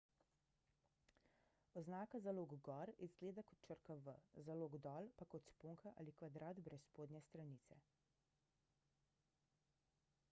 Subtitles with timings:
[1.81, 4.15] oznaka za lok gor izgleda kot črka v
[4.47, 7.81] za lok dol pa kot sponka ali kvadrat brez spodnje stranice